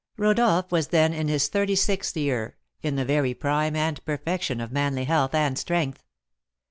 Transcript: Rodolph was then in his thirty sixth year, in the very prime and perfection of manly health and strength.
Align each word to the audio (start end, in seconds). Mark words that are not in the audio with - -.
Rodolph 0.17 0.71
was 0.71 0.87
then 0.87 1.13
in 1.13 1.27
his 1.27 1.47
thirty 1.47 1.75
sixth 1.75 2.17
year, 2.17 2.57
in 2.81 2.95
the 2.95 3.05
very 3.05 3.35
prime 3.35 3.75
and 3.75 4.03
perfection 4.03 4.59
of 4.59 4.71
manly 4.71 5.03
health 5.03 5.35
and 5.35 5.59
strength. 5.59 6.01